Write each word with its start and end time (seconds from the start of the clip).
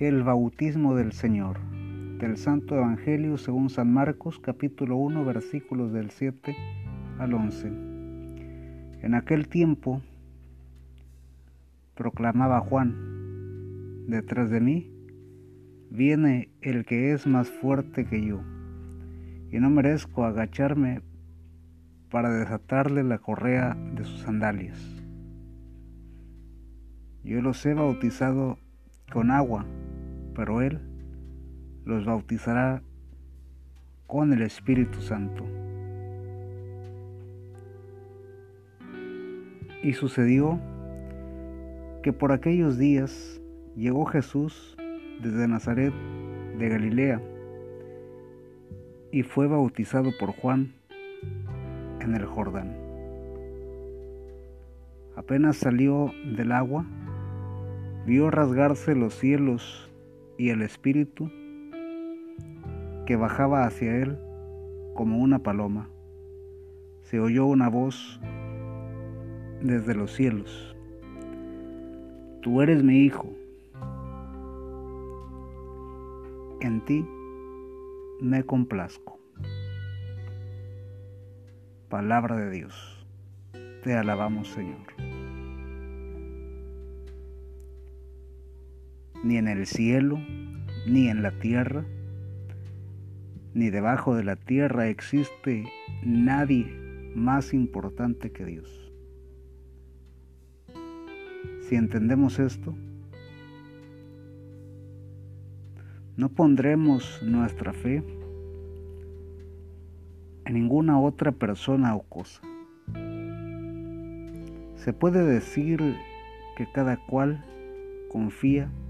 El 0.00 0.22
bautismo 0.22 0.96
del 0.96 1.12
Señor 1.12 1.58
del 2.18 2.38
Santo 2.38 2.74
Evangelio 2.74 3.36
según 3.36 3.68
San 3.68 3.92
Marcos 3.92 4.38
capítulo 4.38 4.96
1 4.96 5.26
versículos 5.26 5.92
del 5.92 6.10
7 6.10 6.56
al 7.18 7.34
11. 7.34 7.68
En 9.02 9.14
aquel 9.14 9.48
tiempo 9.48 10.00
proclamaba 11.94 12.60
Juan, 12.60 14.06
detrás 14.08 14.48
de 14.48 14.60
mí 14.60 14.90
viene 15.90 16.48
el 16.62 16.86
que 16.86 17.12
es 17.12 17.26
más 17.26 17.50
fuerte 17.50 18.06
que 18.06 18.24
yo, 18.24 18.40
y 19.52 19.58
no 19.58 19.68
merezco 19.68 20.24
agacharme 20.24 21.02
para 22.10 22.30
desatarle 22.30 23.04
la 23.04 23.18
correa 23.18 23.76
de 23.94 24.04
sus 24.04 24.20
sandalias. 24.20 24.78
Yo 27.22 27.42
los 27.42 27.66
he 27.66 27.74
bautizado 27.74 28.56
con 29.12 29.30
agua, 29.30 29.66
pero 30.40 30.62
Él 30.62 30.80
los 31.84 32.06
bautizará 32.06 32.82
con 34.06 34.32
el 34.32 34.40
Espíritu 34.40 35.02
Santo. 35.02 35.44
Y 39.82 39.92
sucedió 39.92 40.58
que 42.02 42.14
por 42.14 42.32
aquellos 42.32 42.78
días 42.78 43.38
llegó 43.76 44.06
Jesús 44.06 44.78
desde 45.22 45.46
Nazaret 45.46 45.92
de 46.58 46.68
Galilea 46.70 47.20
y 49.12 49.22
fue 49.22 49.46
bautizado 49.46 50.08
por 50.18 50.30
Juan 50.32 50.72
en 52.00 52.14
el 52.14 52.24
Jordán. 52.24 52.74
Apenas 55.16 55.58
salió 55.58 56.10
del 56.34 56.52
agua, 56.52 56.86
vio 58.06 58.30
rasgarse 58.30 58.94
los 58.94 59.12
cielos 59.12 59.89
y 60.40 60.48
el 60.48 60.62
Espíritu 60.62 61.30
que 63.04 63.14
bajaba 63.14 63.66
hacia 63.66 63.94
él 63.94 64.16
como 64.94 65.18
una 65.18 65.40
paloma. 65.40 65.90
Se 67.02 67.20
oyó 67.20 67.44
una 67.44 67.68
voz 67.68 68.18
desde 69.60 69.94
los 69.94 70.14
cielos. 70.14 70.74
Tú 72.40 72.62
eres 72.62 72.82
mi 72.82 73.00
hijo. 73.00 73.30
En 76.62 76.82
ti 76.86 77.06
me 78.22 78.42
complazco. 78.42 79.20
Palabra 81.90 82.36
de 82.36 82.50
Dios. 82.50 83.06
Te 83.82 83.94
alabamos, 83.94 84.48
Señor. 84.48 85.09
Ni 89.22 89.36
en 89.36 89.48
el 89.48 89.66
cielo, 89.66 90.18
ni 90.86 91.08
en 91.08 91.22
la 91.22 91.30
tierra, 91.32 91.84
ni 93.52 93.70
debajo 93.70 94.14
de 94.14 94.24
la 94.24 94.36
tierra 94.36 94.88
existe 94.88 95.64
nadie 96.02 96.66
más 97.14 97.52
importante 97.52 98.30
que 98.30 98.44
Dios. 98.44 98.92
Si 101.68 101.74
entendemos 101.74 102.38
esto, 102.38 102.74
no 106.16 106.28
pondremos 106.28 107.22
nuestra 107.22 107.72
fe 107.72 108.02
en 110.44 110.54
ninguna 110.54 111.00
otra 111.00 111.32
persona 111.32 111.94
o 111.94 112.02
cosa. 112.02 112.40
Se 114.76 114.92
puede 114.92 115.24
decir 115.24 115.96
que 116.56 116.66
cada 116.72 116.96
cual 117.06 117.44
confía 118.10 118.64
en 118.64 118.89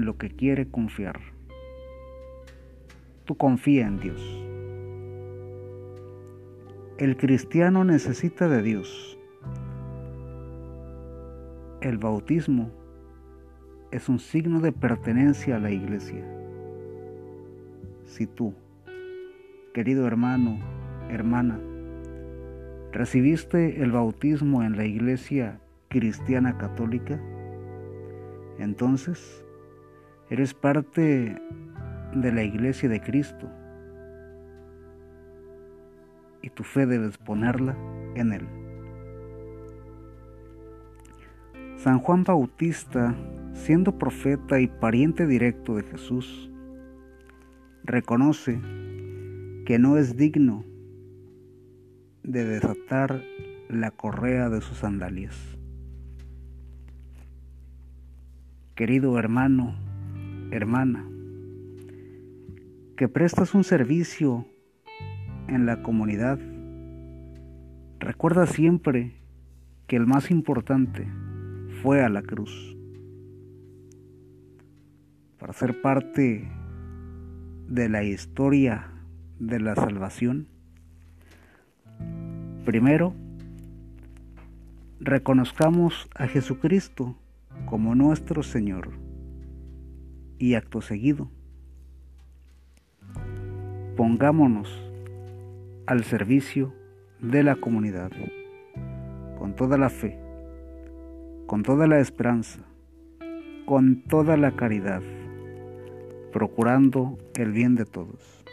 lo 0.00 0.16
que 0.16 0.30
quiere 0.30 0.66
confiar. 0.66 1.20
Tú 3.26 3.36
confía 3.36 3.86
en 3.86 4.00
Dios. 4.00 4.42
El 6.98 7.16
cristiano 7.16 7.84
necesita 7.84 8.48
de 8.48 8.62
Dios. 8.62 9.18
El 11.82 11.98
bautismo 11.98 12.70
es 13.90 14.08
un 14.08 14.18
signo 14.18 14.60
de 14.60 14.72
pertenencia 14.72 15.56
a 15.56 15.58
la 15.60 15.70
iglesia. 15.70 16.24
Si 18.04 18.26
tú, 18.26 18.54
querido 19.74 20.06
hermano, 20.06 20.58
hermana, 21.10 21.60
recibiste 22.92 23.82
el 23.82 23.92
bautismo 23.92 24.62
en 24.62 24.76
la 24.76 24.84
iglesia 24.84 25.60
cristiana 25.88 26.56
católica, 26.56 27.20
entonces 28.58 29.44
eres 30.32 30.54
parte 30.54 31.36
de 32.14 32.32
la 32.32 32.42
iglesia 32.42 32.88
de 32.88 33.02
Cristo 33.02 33.50
y 36.40 36.48
tu 36.48 36.64
fe 36.64 36.86
debes 36.86 37.18
ponerla 37.18 37.76
en 38.14 38.32
Él. 38.32 38.48
San 41.76 41.98
Juan 41.98 42.24
Bautista, 42.24 43.14
siendo 43.52 43.98
profeta 43.98 44.58
y 44.58 44.68
pariente 44.68 45.26
directo 45.26 45.76
de 45.76 45.82
Jesús, 45.82 46.50
reconoce 47.84 48.58
que 49.66 49.78
no 49.78 49.98
es 49.98 50.16
digno 50.16 50.64
de 52.22 52.46
desatar 52.46 53.22
la 53.68 53.90
correa 53.90 54.48
de 54.48 54.62
sus 54.62 54.78
sandalias. 54.78 55.36
Querido 58.74 59.18
hermano, 59.18 59.91
hermana, 60.52 61.08
que 62.96 63.08
prestas 63.08 63.54
un 63.54 63.64
servicio 63.64 64.46
en 65.48 65.64
la 65.64 65.82
comunidad, 65.82 66.38
recuerda 67.98 68.46
siempre 68.46 69.14
que 69.86 69.96
el 69.96 70.06
más 70.06 70.30
importante 70.30 71.06
fue 71.82 72.04
a 72.04 72.08
la 72.08 72.22
cruz. 72.22 72.76
Para 75.38 75.54
ser 75.54 75.80
parte 75.80 76.48
de 77.68 77.88
la 77.88 78.04
historia 78.04 78.90
de 79.38 79.58
la 79.58 79.74
salvación, 79.74 80.48
primero 82.64 83.14
reconozcamos 85.00 86.08
a 86.14 86.28
Jesucristo 86.28 87.16
como 87.64 87.94
nuestro 87.94 88.42
Señor 88.42 89.11
y 90.38 90.54
acto 90.54 90.80
seguido 90.80 91.30
pongámonos 93.96 94.68
al 95.86 96.04
servicio 96.04 96.72
de 97.20 97.42
la 97.42 97.56
comunidad, 97.56 98.10
con 99.38 99.54
toda 99.54 99.76
la 99.76 99.90
fe, 99.90 100.18
con 101.46 101.62
toda 101.62 101.86
la 101.86 102.00
esperanza, 102.00 102.60
con 103.66 104.02
toda 104.02 104.36
la 104.36 104.52
caridad, 104.52 105.02
procurando 106.32 107.18
el 107.34 107.52
bien 107.52 107.74
de 107.74 107.84
todos. 107.84 108.44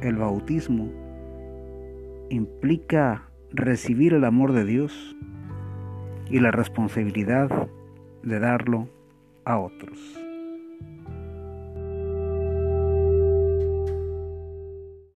El 0.00 0.16
bautismo 0.16 0.90
implica 2.30 3.28
recibir 3.50 4.14
el 4.14 4.24
amor 4.24 4.52
de 4.52 4.64
Dios 4.64 5.16
y 6.30 6.40
la 6.40 6.50
responsabilidad 6.50 7.68
de 8.22 8.38
darlo 8.40 8.88
a 9.44 9.58
otros. 9.58 10.21